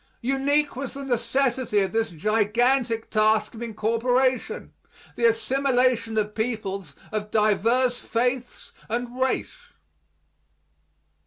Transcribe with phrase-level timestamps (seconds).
[0.23, 4.73] Unique was the necessity of this gigantic task of incorporation,
[5.15, 9.53] the assimilation of people of divers faiths and race.